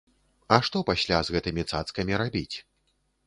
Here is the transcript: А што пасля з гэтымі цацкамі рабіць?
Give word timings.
А 0.55 0.57
што 0.69 0.81
пасля 0.87 1.19
з 1.27 1.35
гэтымі 1.37 1.67
цацкамі 1.73 2.13
рабіць? 2.25 2.55